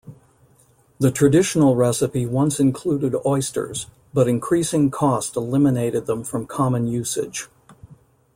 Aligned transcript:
The 0.99 1.11
traditional 1.11 1.75
recipe 1.75 2.25
once 2.25 2.59
included 2.59 3.13
oysters, 3.23 3.85
but 4.15 4.27
increasing 4.27 4.89
cost 4.89 5.35
eliminated 5.35 6.07
them 6.07 6.23
from 6.23 6.47
common 6.47 6.87
usage. 6.87 7.47